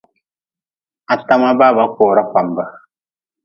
[1.13, 2.63] Atama baba kora kpambe.